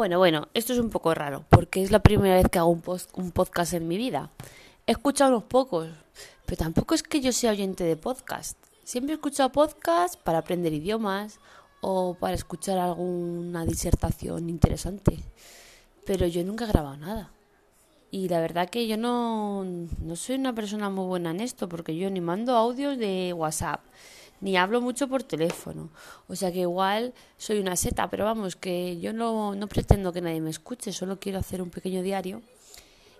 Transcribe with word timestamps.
Bueno, 0.00 0.16
bueno, 0.16 0.48
esto 0.54 0.72
es 0.72 0.78
un 0.78 0.88
poco 0.88 1.12
raro, 1.12 1.44
porque 1.50 1.82
es 1.82 1.90
la 1.90 1.98
primera 1.98 2.36
vez 2.36 2.46
que 2.50 2.58
hago 2.58 2.70
un, 2.70 3.32
podcast 3.32 3.74
en 3.74 3.86
mi 3.86 3.98
vida. 3.98 4.30
He 4.86 4.92
escuchado 4.92 5.30
unos 5.30 5.44
pocos, 5.44 5.90
pero 6.46 6.56
tampoco 6.56 6.94
es 6.94 7.02
que 7.02 7.20
yo 7.20 7.32
sea 7.32 7.50
oyente 7.50 7.84
de 7.84 7.96
podcast. 7.96 8.56
Siempre 8.82 9.12
he 9.12 9.16
escuchado 9.16 9.52
podcast 9.52 10.18
para 10.18 10.38
aprender 10.38 10.72
idiomas 10.72 11.38
o 11.82 12.14
para 12.14 12.32
escuchar 12.32 12.78
alguna 12.78 13.66
disertación 13.66 14.48
interesante. 14.48 15.18
Pero 16.06 16.26
yo 16.26 16.42
nunca 16.44 16.64
he 16.64 16.68
grabado 16.68 16.96
nada. 16.96 17.30
Y 18.10 18.30
la 18.30 18.40
verdad 18.40 18.70
que 18.70 18.86
yo 18.86 18.96
no, 18.96 19.64
no 19.64 20.16
soy 20.16 20.36
una 20.36 20.54
persona 20.54 20.88
muy 20.88 21.04
buena 21.04 21.32
en 21.32 21.40
esto, 21.40 21.68
porque 21.68 21.94
yo 21.94 22.08
ni 22.08 22.22
mando 22.22 22.56
audios 22.56 22.96
de 22.96 23.34
WhatsApp, 23.34 23.82
ni 24.40 24.56
hablo 24.56 24.80
mucho 24.80 25.08
por 25.08 25.22
teléfono. 25.22 25.90
O 26.28 26.36
sea 26.36 26.52
que 26.52 26.60
igual 26.60 27.14
soy 27.36 27.58
una 27.58 27.76
seta, 27.76 28.08
pero 28.10 28.24
vamos, 28.24 28.56
que 28.56 28.98
yo 29.00 29.12
no, 29.12 29.54
no 29.54 29.66
pretendo 29.68 30.12
que 30.12 30.20
nadie 30.20 30.40
me 30.40 30.50
escuche, 30.50 30.92
solo 30.92 31.18
quiero 31.18 31.38
hacer 31.38 31.62
un 31.62 31.70
pequeño 31.70 32.02
diario. 32.02 32.42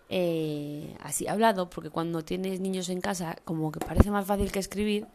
Eh, 0.09 0.97
así 1.01 1.29
hablado, 1.29 1.71
porque 1.71 1.91
cuando 1.91 2.25
tienes 2.25 2.61
niños 2.61 2.89
en 2.89 3.01
casa, 3.01 3.37
como 3.45 3.71
que 3.71 3.81
parece 3.81 4.11
más 4.11 4.27
fácil 4.27 4.51
que 4.51 4.59
escribir 4.59 5.07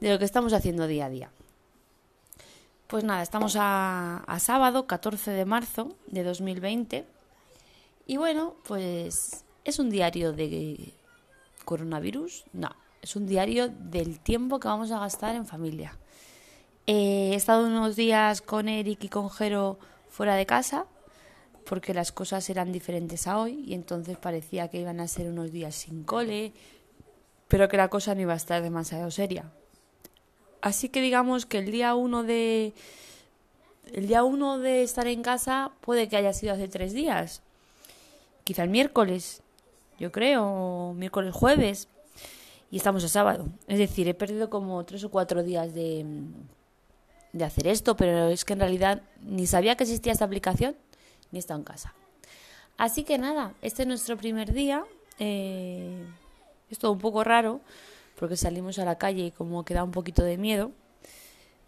de 0.00 0.12
lo 0.12 0.18
que 0.18 0.24
estamos 0.26 0.52
haciendo 0.52 0.86
día 0.86 1.06
a 1.06 1.10
día. 1.10 1.30
Pues 2.86 3.02
nada, 3.02 3.22
estamos 3.22 3.56
a, 3.58 4.18
a 4.26 4.38
sábado 4.38 4.86
14 4.86 5.30
de 5.32 5.44
marzo 5.44 5.96
de 6.06 6.22
2020 6.22 7.06
y 8.06 8.16
bueno, 8.16 8.54
pues 8.64 9.44
es 9.64 9.78
un 9.80 9.90
diario 9.90 10.32
de 10.32 10.92
coronavirus, 11.64 12.44
no, 12.52 12.70
es 13.06 13.14
un 13.14 13.26
diario 13.26 13.68
del 13.68 14.18
tiempo 14.18 14.58
que 14.58 14.66
vamos 14.66 14.90
a 14.90 14.98
gastar 14.98 15.36
en 15.36 15.46
familia. 15.46 15.96
Eh, 16.88 17.30
he 17.32 17.34
estado 17.36 17.64
unos 17.64 17.94
días 17.94 18.42
con 18.42 18.68
Eric 18.68 19.04
y 19.04 19.08
con 19.08 19.30
Jero 19.30 19.78
fuera 20.08 20.34
de 20.34 20.44
casa 20.44 20.86
porque 21.66 21.94
las 21.94 22.10
cosas 22.10 22.50
eran 22.50 22.72
diferentes 22.72 23.28
a 23.28 23.38
hoy 23.38 23.62
y 23.64 23.74
entonces 23.74 24.18
parecía 24.18 24.66
que 24.66 24.80
iban 24.80 24.98
a 24.98 25.06
ser 25.06 25.28
unos 25.28 25.52
días 25.52 25.76
sin 25.76 26.02
cole, 26.02 26.52
pero 27.46 27.68
que 27.68 27.76
la 27.76 27.90
cosa 27.90 28.12
no 28.16 28.22
iba 28.22 28.32
a 28.32 28.36
estar 28.42 28.60
demasiado 28.60 29.08
seria. 29.12 29.52
Así 30.60 30.88
que 30.88 31.00
digamos 31.00 31.46
que 31.46 31.58
el 31.58 31.70
día 31.70 31.94
uno 31.94 32.24
de 32.24 32.74
el 33.92 34.08
día 34.08 34.24
uno 34.24 34.58
de 34.58 34.82
estar 34.82 35.06
en 35.06 35.22
casa 35.22 35.70
puede 35.80 36.08
que 36.08 36.16
haya 36.16 36.32
sido 36.32 36.54
hace 36.54 36.66
tres 36.66 36.92
días, 36.92 37.42
quizá 38.42 38.64
el 38.64 38.70
miércoles, 38.70 39.42
yo 39.96 40.10
creo, 40.10 40.92
miércoles, 40.96 41.32
jueves, 41.32 41.88
estamos 42.76 43.04
a 43.04 43.08
sábado. 43.08 43.46
Es 43.68 43.78
decir, 43.78 44.08
he 44.08 44.14
perdido 44.14 44.50
como 44.50 44.84
tres 44.84 45.04
o 45.04 45.10
cuatro 45.10 45.42
días 45.42 45.74
de, 45.74 46.04
de 47.32 47.44
hacer 47.44 47.66
esto, 47.66 47.96
pero 47.96 48.28
es 48.28 48.44
que 48.44 48.54
en 48.54 48.60
realidad 48.60 49.02
ni 49.22 49.46
sabía 49.46 49.76
que 49.76 49.84
existía 49.84 50.12
esta 50.12 50.24
aplicación, 50.24 50.76
ni 51.30 51.38
he 51.38 51.40
estado 51.40 51.60
en 51.60 51.64
casa. 51.64 51.94
Así 52.76 53.04
que 53.04 53.18
nada, 53.18 53.54
este 53.62 53.82
es 53.82 53.88
nuestro 53.88 54.16
primer 54.16 54.52
día. 54.52 54.84
Eh, 55.18 56.04
es 56.70 56.78
todo 56.78 56.92
un 56.92 56.98
poco 56.98 57.24
raro, 57.24 57.60
porque 58.18 58.36
salimos 58.36 58.78
a 58.78 58.84
la 58.84 58.98
calle 58.98 59.26
y 59.26 59.30
como 59.30 59.64
que 59.64 59.74
da 59.74 59.84
un 59.84 59.92
poquito 59.92 60.22
de 60.22 60.36
miedo. 60.36 60.72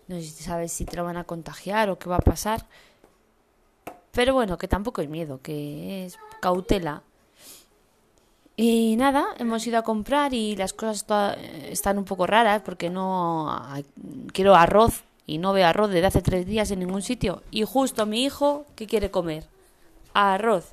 No 0.07 0.17
sé 0.17 0.23
si 0.23 0.43
sabes 0.43 0.73
si 0.73 0.85
te 0.85 0.97
lo 0.97 1.05
van 1.05 1.17
a 1.17 1.25
contagiar 1.25 1.91
o 1.91 1.99
qué 1.99 2.09
va 2.09 2.17
a 2.17 2.21
pasar. 2.21 2.67
Pero 4.13 4.35
bueno, 4.35 4.59
que 4.59 4.69
tampoco 4.69 5.01
es 5.01 5.09
miedo, 5.09 5.41
que 5.43 6.07
es 6.07 6.19
cautela. 6.41 7.03
Y 8.61 8.97
nada, 8.97 9.25
hemos 9.39 9.65
ido 9.69 9.79
a 9.79 9.83
comprar 9.83 10.35
y 10.35 10.57
las 10.57 10.73
cosas 10.73 11.07
están 11.71 11.97
un 11.97 12.05
poco 12.05 12.27
raras 12.27 12.61
porque 12.65 12.91
no 12.91 13.57
quiero 14.33 14.57
arroz 14.57 15.05
y 15.27 15.39
no 15.39 15.53
veo 15.53 15.65
arroz 15.65 15.91
desde 15.91 16.07
hace 16.09 16.23
tres 16.23 16.45
días 16.45 16.73
en 16.73 16.81
ningún 16.81 17.03
sitio. 17.03 17.45
Y 17.53 17.63
justo 17.63 18.05
mi 18.05 18.25
hijo, 18.25 18.67
¿qué 18.75 18.89
quiere 18.89 19.13
comer? 19.13 19.47
Arroz. 20.13 20.71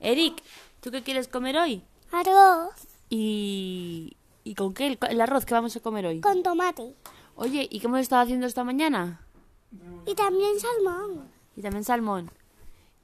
Eric, 0.00 0.42
¿tú 0.80 0.90
qué 0.90 1.02
quieres 1.02 1.28
comer 1.28 1.58
hoy? 1.58 1.82
Arroz. 2.10 2.72
¿Y, 3.10 4.16
¿y 4.42 4.54
con 4.54 4.72
qué 4.72 4.96
el, 5.10 5.20
arroz 5.20 5.44
que 5.44 5.52
vamos 5.52 5.76
a 5.76 5.80
comer 5.80 6.06
hoy? 6.06 6.22
Con 6.22 6.42
tomate. 6.42 6.94
Oye, 7.36 7.68
¿y 7.70 7.80
qué 7.80 7.86
hemos 7.86 8.00
estado 8.00 8.22
haciendo 8.22 8.46
esta 8.46 8.64
mañana? 8.64 9.20
Y 10.06 10.14
también 10.14 10.58
salmón. 10.58 11.28
Y 11.54 11.60
también 11.60 11.84
salmón. 11.84 12.30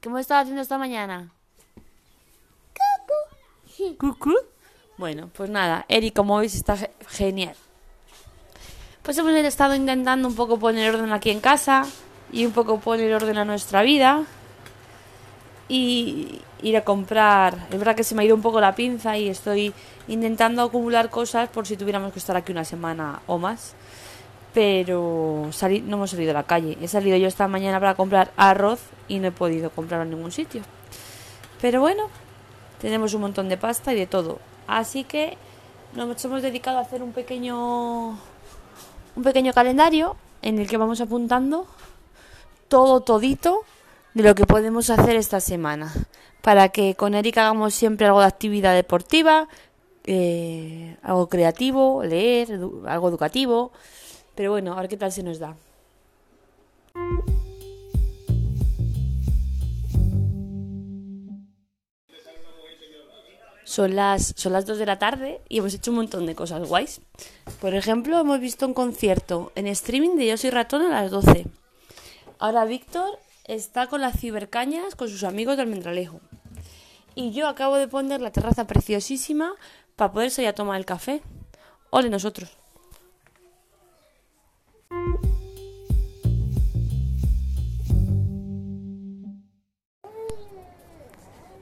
¿Qué 0.01 0.09
hemos 0.09 0.21
estado 0.21 0.41
haciendo 0.41 0.63
esta 0.63 0.79
mañana? 0.79 1.31
Bueno, 4.97 5.29
pues 5.33 5.49
nada, 5.49 5.85
Eric, 5.87 6.15
como 6.15 6.37
veis, 6.37 6.55
está 6.55 6.75
genial. 7.09 7.55
Pues 9.03 9.17
hemos 9.17 9.31
estado 9.31 9.75
intentando 9.75 10.27
un 10.27 10.35
poco 10.35 10.57
poner 10.57 10.93
orden 10.93 11.13
aquí 11.13 11.29
en 11.29 11.39
casa 11.39 11.85
y 12.31 12.45
un 12.45 12.51
poco 12.51 12.79
poner 12.79 13.13
orden 13.13 13.37
a 13.37 13.45
nuestra 13.45 13.81
vida 13.83 14.23
y 15.69 16.41
ir 16.61 16.77
a 16.77 16.83
comprar. 16.83 17.67
Es 17.71 17.77
verdad 17.77 17.95
que 17.95 18.03
se 18.03 18.15
me 18.15 18.23
ha 18.23 18.25
ido 18.25 18.35
un 18.35 18.41
poco 18.41 18.59
la 18.59 18.75
pinza 18.75 19.17
y 19.17 19.29
estoy 19.29 19.73
intentando 20.07 20.61
acumular 20.61 21.09
cosas 21.09 21.47
por 21.49 21.67
si 21.67 21.77
tuviéramos 21.77 22.11
que 22.11 22.19
estar 22.19 22.35
aquí 22.35 22.51
una 22.51 22.65
semana 22.65 23.21
o 23.27 23.37
más. 23.37 23.75
Pero 24.53 25.49
no 25.83 25.95
hemos 25.95 26.09
salido 26.09 26.31
a 26.31 26.33
la 26.33 26.43
calle. 26.43 26.77
He 26.81 26.87
salido 26.87 27.15
yo 27.17 27.27
esta 27.27 27.47
mañana 27.47 27.79
para 27.79 27.95
comprar 27.95 28.31
arroz 28.35 28.81
y 29.07 29.19
no 29.19 29.27
he 29.27 29.31
podido 29.31 29.69
comprarlo 29.69 30.03
en 30.03 30.11
ningún 30.11 30.31
sitio. 30.31 30.63
Pero 31.61 31.79
bueno, 31.79 32.09
tenemos 32.79 33.13
un 33.13 33.21
montón 33.21 33.49
de 33.49 33.57
pasta 33.57 33.93
y 33.93 33.95
de 33.97 34.07
todo. 34.07 34.39
Así 34.67 35.03
que 35.03 35.37
nos 35.93 36.23
hemos 36.25 36.41
dedicado 36.41 36.77
a 36.77 36.81
hacer 36.81 37.01
un 37.01 37.13
pequeño 37.13 38.09
un 38.09 39.23
pequeño 39.23 39.53
calendario 39.53 40.15
en 40.41 40.59
el 40.59 40.67
que 40.67 40.77
vamos 40.77 41.01
apuntando 41.01 41.65
todo 42.67 43.01
todito 43.01 43.61
de 44.13 44.23
lo 44.23 44.35
que 44.35 44.45
podemos 44.45 44.89
hacer 44.89 45.15
esta 45.15 45.39
semana 45.39 45.91
para 46.41 46.69
que 46.69 46.95
con 46.95 47.13
Erika 47.13 47.41
hagamos 47.41 47.73
siempre 47.73 48.07
algo 48.07 48.21
de 48.21 48.27
actividad 48.27 48.73
deportiva, 48.73 49.47
eh, 50.05 50.95
algo 51.03 51.27
creativo, 51.27 52.03
leer, 52.03 52.51
algo 52.85 53.09
educativo. 53.09 53.71
Pero 54.33 54.51
bueno, 54.51 54.73
a 54.73 54.81
ver 54.81 54.89
qué 54.89 54.97
tal 54.97 55.11
se 55.11 55.23
nos 55.23 55.39
da. 55.39 55.55
Son 63.77 63.95
las, 63.95 64.33
son 64.35 64.53
las 64.53 64.65
2 64.65 64.79
de 64.79 64.87
la 64.87 64.97
tarde 64.97 65.39
y 65.49 65.59
hemos 65.59 65.71
hecho 65.75 65.91
un 65.91 65.97
montón 65.97 66.25
de 66.25 66.33
cosas 66.33 66.67
guays. 66.67 66.99
Por 67.61 67.75
ejemplo, 67.75 68.19
hemos 68.19 68.39
visto 68.39 68.65
un 68.65 68.73
concierto 68.73 69.51
en 69.53 69.67
streaming 69.67 70.15
de 70.15 70.25
Yo 70.25 70.35
soy 70.35 70.49
ratón 70.49 70.81
a 70.81 70.89
las 70.89 71.11
12. 71.11 71.45
Ahora 72.39 72.65
Víctor 72.65 73.19
está 73.43 73.85
con 73.85 74.01
las 74.01 74.19
cibercañas 74.19 74.95
con 74.95 75.09
sus 75.09 75.23
amigos 75.23 75.57
del 75.57 75.67
Mendralejo. 75.67 76.21
Y 77.13 77.33
yo 77.33 77.47
acabo 77.47 77.75
de 77.75 77.87
poner 77.87 78.19
la 78.19 78.31
terraza 78.31 78.65
preciosísima 78.65 79.53
para 79.95 80.11
poder 80.11 80.31
salir 80.31 80.49
a 80.49 80.53
tomar 80.53 80.79
el 80.79 80.85
café. 80.87 81.21
Ole 81.91 82.09
nosotros. 82.09 82.57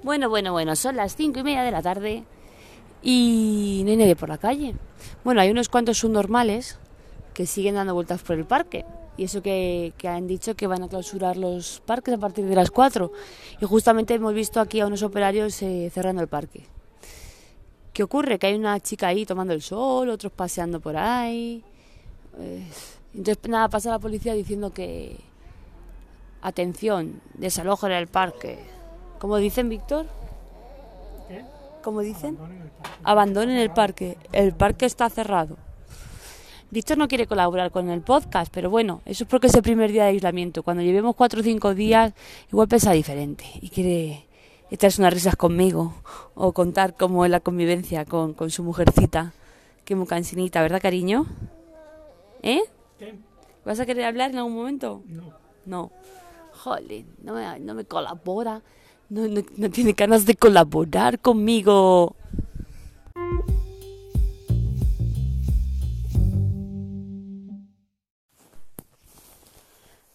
Bueno, 0.06 0.30
bueno, 0.30 0.52
bueno, 0.52 0.76
son 0.76 0.98
las 0.98 1.16
cinco 1.16 1.40
y 1.40 1.44
media 1.44 1.64
de 1.64 1.72
la 1.72 1.82
tarde 1.82 2.26
y 3.02 3.82
no 3.86 3.90
hay 3.90 3.98
nadie 3.98 4.16
por 4.16 4.30
la 4.30 4.38
calle. 4.38 4.76
Bueno, 5.24 5.42
hay 5.42 5.50
unos 5.50 5.68
cuantos 5.68 5.98
subnormales 5.98 6.78
que 7.34 7.48
siguen 7.48 7.74
dando 7.74 7.96
vueltas 7.96 8.22
por 8.22 8.36
el 8.36 8.46
parque. 8.46 8.86
Y 9.18 9.24
eso 9.24 9.42
que, 9.42 9.94
han 10.08 10.28
dicho 10.28 10.54
que 10.54 10.68
van 10.68 10.84
a 10.84 10.90
clausurar 10.90 11.38
los 11.38 11.82
parques 11.88 12.14
a 12.14 12.20
partir 12.20 12.46
de 12.46 12.54
las 12.54 12.70
cuatro. 12.70 13.14
Y 13.60 13.66
justamente 13.66 14.14
hemos 14.14 14.36
visto 14.36 14.60
aquí 14.60 14.80
a 14.80 14.86
unos 14.86 15.02
operarios 15.02 15.60
eh, 15.64 15.90
cerrando 15.92 16.22
el 16.22 16.28
parque. 16.28 16.68
¿Qué 17.92 18.04
ocurre? 18.04 18.38
Que 18.38 18.46
hay 18.46 18.54
una 18.54 18.80
chica 18.80 19.08
ahí 19.08 19.26
tomando 19.26 19.56
el 19.56 19.64
sol, 19.64 20.12
otros 20.12 20.32
paseando 20.32 20.80
por 20.80 20.98
ahí. 20.98 21.64
Eh, 22.38 22.64
entonces, 23.16 23.50
nada, 23.50 23.70
pasa 23.70 23.90
la 23.90 23.98
policía 23.98 24.36
diciendo 24.36 24.72
que. 24.72 25.18
Atención, 26.44 27.22
desalojen 27.34 27.92
el 27.92 28.06
parque 28.06 28.75
¿Cómo 29.26 29.38
dicen, 29.38 29.70
Víctor? 29.70 30.06
¿Qué? 31.28 31.44
¿Cómo 31.82 32.02
dicen? 32.02 32.38
Abandonen 33.02 33.58
el 33.58 33.72
parque. 33.72 34.20
el 34.32 34.54
parque. 34.54 34.86
está 34.86 35.10
cerrado. 35.10 35.58
Víctor 36.70 37.00
no 37.00 37.08
quiere 37.08 37.26
colaborar 37.26 37.72
con 37.72 37.90
el 37.90 38.02
podcast, 38.02 38.54
pero 38.54 38.70
bueno, 38.70 39.02
eso 39.04 39.24
es 39.24 39.28
porque 39.28 39.48
es 39.48 39.56
el 39.56 39.64
primer 39.64 39.92
día 39.92 40.04
de 40.04 40.10
aislamiento. 40.10 40.62
Cuando 40.62 40.84
llevemos 40.84 41.16
cuatro 41.16 41.40
o 41.40 41.44
cinco 41.44 41.74
días, 41.74 42.14
igual 42.52 42.68
pesa 42.68 42.92
diferente 42.92 43.46
y 43.62 43.70
quiere 43.70 44.28
echarse 44.70 45.02
unas 45.02 45.16
risas 45.16 45.36
conmigo 45.36 45.96
o 46.36 46.52
contar 46.52 46.96
cómo 46.96 47.26
es 47.26 47.32
la 47.32 47.40
convivencia 47.40 48.06
con, 48.06 48.36
su 48.52 48.64
mujercita, 48.64 49.34
que 49.86 49.96
muy 49.96 50.06
cansinita, 50.06 50.62
¿verdad, 50.62 50.80
cariño? 50.80 51.26
¿Eh? 52.44 52.62
¿Qué? 53.00 53.16
¿Vas 53.66 53.80
a 53.80 53.88
querer 53.88 54.06
hablar 54.06 54.30
en 54.30 54.38
algún 54.38 54.54
momento? 54.54 55.02
No. 55.08 55.34
No. 55.66 55.92
Jolín, 56.52 57.08
no 57.24 57.34
me, 57.34 57.60
no 57.60 57.74
me 57.74 57.86
colabora. 57.86 58.62
No, 59.10 59.28
no, 59.28 59.70
tiene 59.70 59.94
ganas 59.94 60.26
de 60.26 60.36
colaborar 60.36 61.20
conmigo. 61.20 62.16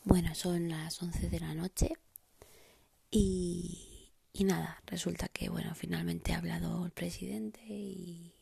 Bueno, 0.04 0.34
son 0.34 0.68
las 0.68 1.00
11 1.02 1.28
de 1.30 1.40
la 1.40 1.54
noche 1.54 1.92
Y, 3.10 4.12
y 4.32 4.44
nada, 4.44 4.82
resulta 4.86 5.28
que, 5.28 5.48
bueno, 5.48 5.74
finalmente 5.74 6.32
ha 6.32 6.38
hablado 6.38 6.84
el 6.84 6.90
presidente 6.90 7.60
y, 7.68 8.34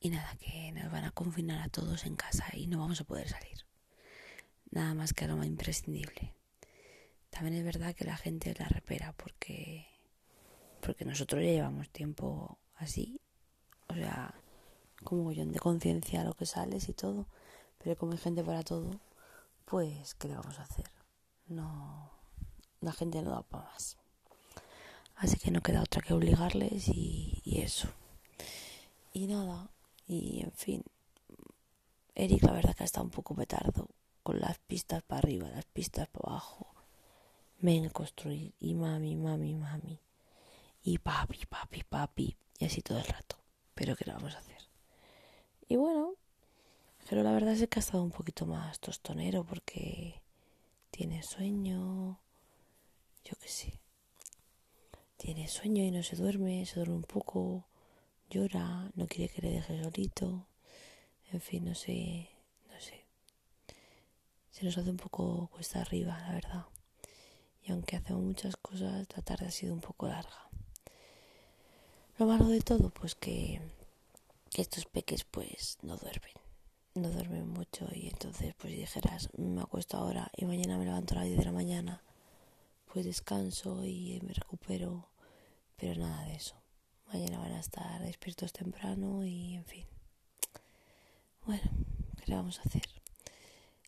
y 0.00 0.10
nada, 0.10 0.36
que 0.40 0.72
nos 0.72 0.90
van 0.92 1.04
a 1.04 1.10
confinar 1.10 1.60
a 1.60 1.68
todos 1.68 2.06
en 2.06 2.16
casa 2.16 2.44
y 2.52 2.66
no 2.68 2.78
vamos 2.78 3.00
a 3.00 3.04
poder 3.04 3.28
salir. 3.28 3.66
Nada 4.70 4.94
más 4.94 5.12
que 5.12 5.26
lo 5.26 5.36
más 5.36 5.46
imprescindible. 5.46 6.34
También 7.32 7.56
es 7.56 7.64
verdad 7.64 7.94
que 7.94 8.04
la 8.04 8.16
gente 8.16 8.54
la 8.58 8.68
repera 8.68 9.14
porque, 9.14 9.86
porque 10.80 11.06
nosotros 11.06 11.42
ya 11.42 11.50
llevamos 11.50 11.88
tiempo 11.88 12.58
así. 12.76 13.18
O 13.88 13.94
sea, 13.94 14.34
como 15.02 15.32
yo 15.32 15.44
de 15.46 15.58
conciencia 15.58 16.24
lo 16.24 16.34
que 16.34 16.44
sales 16.44 16.88
y 16.90 16.92
todo. 16.92 17.26
Pero 17.78 17.96
como 17.96 18.12
hay 18.12 18.18
gente 18.18 18.44
para 18.44 18.62
todo, 18.62 19.00
pues, 19.64 20.14
¿qué 20.14 20.28
le 20.28 20.34
vamos 20.34 20.58
a 20.58 20.62
hacer? 20.62 20.90
No, 21.48 22.10
la 22.82 22.92
gente 22.92 23.22
no 23.22 23.30
da 23.30 23.42
para 23.42 23.64
más. 23.64 23.96
Así 25.16 25.38
que 25.38 25.50
no 25.50 25.62
queda 25.62 25.82
otra 25.82 26.02
que 26.02 26.12
obligarles 26.12 26.86
y, 26.88 27.40
eso. 27.46 27.88
Y 29.14 29.26
nada, 29.26 29.70
y 30.06 30.42
en 30.42 30.52
fin, 30.52 30.84
Eric 32.14 32.42
la 32.42 32.52
verdad 32.52 32.74
que 32.74 32.84
está 32.84 33.00
un 33.00 33.10
poco 33.10 33.34
petardo 33.34 33.88
con 34.22 34.38
las 34.38 34.58
pistas 34.58 35.02
para 35.02 35.20
arriba, 35.20 35.48
las 35.48 35.64
pistas 35.64 36.08
para 36.08 36.34
abajo. 36.34 36.61
Ven 37.62 37.86
a 37.86 37.90
construir 37.90 38.52
y 38.60 38.74
mami, 38.74 39.16
mami, 39.16 39.54
mami. 39.54 39.98
Y 40.82 40.98
papi, 40.98 41.46
papi, 41.46 41.84
papi. 41.84 42.36
Y 42.58 42.64
así 42.66 42.82
todo 42.82 42.98
el 42.98 43.04
rato. 43.04 43.36
Pero 43.74 43.96
¿qué 43.96 44.04
le 44.04 44.12
vamos 44.12 44.34
a 44.34 44.38
hacer? 44.38 44.58
Y 45.68 45.76
bueno, 45.76 46.14
pero 47.08 47.22
la 47.22 47.32
verdad 47.32 47.52
es 47.54 47.68
que 47.68 47.78
ha 47.78 47.80
estado 47.80 48.02
un 48.02 48.10
poquito 48.10 48.46
más 48.46 48.80
tostonero 48.80 49.44
porque 49.44 50.20
tiene 50.90 51.22
sueño, 51.22 52.18
yo 53.24 53.36
qué 53.40 53.48
sé. 53.48 53.80
Tiene 55.16 55.46
sueño 55.46 55.84
y 55.84 55.92
no 55.92 56.02
se 56.02 56.16
duerme, 56.16 56.66
se 56.66 56.80
duerme 56.80 56.96
un 56.96 57.04
poco, 57.04 57.64
llora, 58.28 58.90
no 58.96 59.06
quiere 59.06 59.32
que 59.32 59.40
le 59.40 59.52
deje 59.52 59.82
solito. 59.84 60.48
En 61.32 61.40
fin, 61.40 61.64
no 61.64 61.76
sé, 61.76 62.28
no 62.68 62.80
sé. 62.80 63.06
Se 64.50 64.64
nos 64.64 64.76
hace 64.76 64.90
un 64.90 64.96
poco 64.96 65.48
cuesta 65.52 65.80
arriba, 65.80 66.18
la 66.18 66.32
verdad. 66.32 66.66
Y 67.64 67.72
aunque 67.72 67.96
hacemos 67.96 68.22
muchas 68.22 68.56
cosas, 68.56 69.06
la 69.16 69.22
tarde 69.22 69.46
ha 69.46 69.50
sido 69.50 69.72
un 69.72 69.80
poco 69.80 70.08
larga. 70.08 70.48
Lo 72.18 72.26
malo 72.26 72.48
de 72.48 72.60
todo, 72.60 72.90
pues 72.90 73.14
que, 73.14 73.60
estos 74.54 74.84
peques 74.84 75.24
pues 75.24 75.78
no 75.82 75.96
duermen. 75.96 76.34
No 76.94 77.10
duermen 77.10 77.48
mucho 77.48 77.88
y 77.90 78.08
entonces 78.08 78.54
pues 78.58 78.74
si 78.74 78.80
dijeras 78.80 79.30
me 79.38 79.62
acuesto 79.62 79.96
ahora 79.96 80.30
y 80.36 80.44
mañana 80.44 80.76
me 80.76 80.84
levanto 80.84 81.14
a 81.14 81.18
las 81.18 81.26
10 81.26 81.38
de 81.38 81.44
la 81.46 81.52
mañana 81.52 82.02
pues 82.84 83.06
descanso 83.06 83.82
y 83.86 84.20
me 84.22 84.34
recupero 84.34 85.08
pero 85.76 85.98
nada 85.98 86.26
de 86.26 86.34
eso. 86.34 86.54
Mañana 87.10 87.38
van 87.38 87.52
a 87.52 87.60
estar 87.60 88.02
despiertos 88.02 88.52
temprano 88.52 89.24
y 89.24 89.54
en 89.54 89.64
fin. 89.64 89.86
Bueno 91.46 91.62
qué 92.18 92.30
le 92.30 92.36
vamos 92.36 92.58
a 92.58 92.62
hacer 92.62 92.82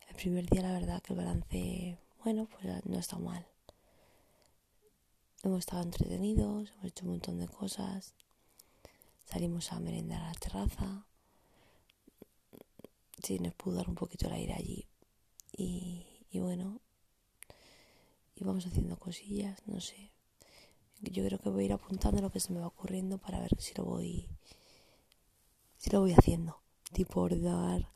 el 0.09 0.17
primer 0.17 0.47
día 0.47 0.63
la 0.63 0.73
verdad 0.73 1.03
que 1.03 1.13
el 1.13 1.19
balance 1.19 1.99
bueno 2.25 2.47
pues 2.47 2.87
no 2.87 2.99
está 2.99 3.19
mal 3.19 3.47
hemos 5.45 5.61
estado 5.61 5.83
entretenidos 5.83 6.73
hemos 6.73 6.85
hecho 6.85 7.05
un 7.05 7.13
montón 7.13 7.39
de 7.39 7.49
cosas 7.49 8.15
salimos 9.25 9.73
a 9.73 9.81
merendar 9.81 10.23
a 10.23 10.29
la 10.29 10.35
terraza 10.35 11.07
sí 13.25 13.39
nos 13.39 13.55
pudo 13.55 13.77
dar 13.77 13.89
un 13.89 13.95
poquito 13.95 14.27
el 14.27 14.35
aire 14.35 14.55
allí. 14.55 14.87
Y, 15.57 16.07
y 16.31 16.41
bueno, 16.41 16.81
íbamos 18.37 18.67
haciendo 18.67 18.99
cosillas, 18.99 19.61
no 19.67 19.81
sé. 19.81 20.13
Yo 21.01 21.25
creo 21.25 21.39
que 21.39 21.49
voy 21.49 21.65
a 21.65 21.67
ir 21.67 21.73
apuntando 21.73 22.21
lo 22.23 22.31
que 22.31 22.41
se 22.41 22.53
me 22.53 22.61
va 22.61 22.67
ocurriendo 22.67 23.19
para 23.19 23.41
ver 23.41 23.51
si 23.59 23.75
lo 23.75 23.85
voy 23.85 24.29
si 25.77 25.91
lo 25.91 26.01
voy 26.01 26.13
haciendo. 26.13 26.61
Tipo 26.93 27.23
ordenar. 27.23 27.91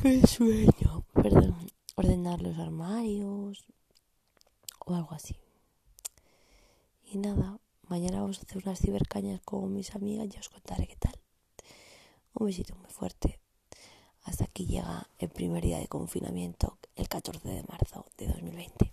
¡Qué 0.00 0.26
sueño! 0.26 1.04
Perdón. 1.14 1.70
Ordenar 1.96 2.40
los 2.40 2.58
armarios 2.58 3.64
o 4.86 4.94
algo 4.94 5.12
así. 5.12 5.36
Y 7.10 7.16
nada, 7.16 7.58
mañana 7.88 8.20
vamos 8.20 8.38
a 8.38 8.42
hacer 8.42 8.58
unas 8.62 8.80
cibercañas 8.80 9.40
con 9.40 9.72
mis 9.72 9.94
amigas, 9.94 10.28
ya 10.28 10.40
os 10.40 10.50
contaré 10.50 10.86
qué 10.86 10.96
tal. 10.96 11.14
Un 12.34 12.46
besito 12.46 12.76
muy 12.76 12.90
fuerte. 12.90 13.40
Hasta 14.24 14.44
aquí 14.44 14.66
llega 14.66 15.08
el 15.18 15.30
primer 15.30 15.62
día 15.64 15.78
de 15.78 15.88
confinamiento, 15.88 16.76
el 16.96 17.08
14 17.08 17.48
de 17.48 17.62
marzo 17.62 18.04
de 18.18 18.26
2020. 18.26 18.92